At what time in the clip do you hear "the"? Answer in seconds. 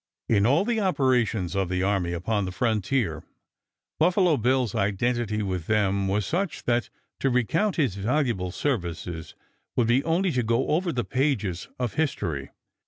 0.65-0.79, 1.69-1.83, 2.45-2.51, 10.91-11.03